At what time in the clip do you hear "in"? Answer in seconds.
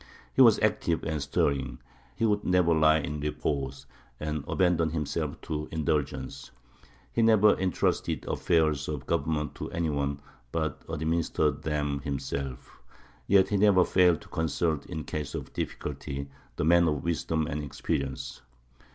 2.97-3.19, 14.87-15.03